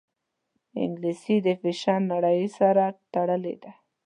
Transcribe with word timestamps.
انګلیسي 0.83 1.35
د 1.45 1.47
فیشن 1.61 1.99
نړۍ 2.13 2.41
سره 2.57 2.83
تړلې 3.13 3.55
ده 3.63 3.71